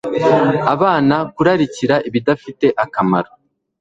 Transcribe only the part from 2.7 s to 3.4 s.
akamaro